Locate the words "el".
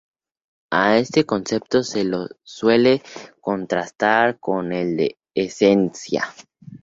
4.73-4.97